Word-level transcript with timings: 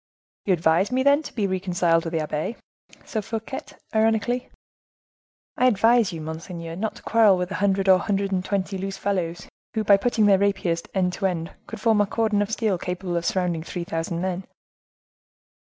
"You 0.45 0.53
advise 0.53 0.91
me, 0.91 1.03
then, 1.03 1.21
to 1.21 1.31
be 1.35 1.45
reconciled 1.45 2.01
to 2.01 2.09
the 2.09 2.21
abbe?" 2.21 2.55
said 3.05 3.23
Fouquet, 3.23 3.59
ironically. 3.93 4.49
"I 5.57 5.67
advise 5.67 6.11
you, 6.11 6.21
monseigneur, 6.21 6.75
not 6.75 6.95
to 6.95 7.03
quarrel 7.03 7.37
with 7.37 7.51
a 7.51 7.61
hundred 7.61 7.87
or 7.87 7.97
a 7.97 8.07
hundred 8.09 8.31
and 8.31 8.43
twenty 8.43 8.79
loose 8.79 8.97
fellows, 8.97 9.47
who, 9.75 9.83
by 9.83 9.97
putting 9.97 10.25
their 10.25 10.39
rapiers 10.39 10.81
end 10.95 11.13
to 11.13 11.27
end, 11.27 11.53
would 11.69 11.79
form 11.79 12.01
a 12.01 12.07
cordon 12.07 12.41
of 12.41 12.49
steel 12.49 12.79
capable 12.79 13.15
of 13.15 13.25
surrounding 13.25 13.61
three 13.61 13.83
thousand 13.83 14.21
men." 14.21 14.45